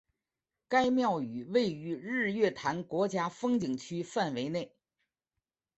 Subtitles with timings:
[0.67, 4.73] 该庙宇位于日月潭国家风景区范围内。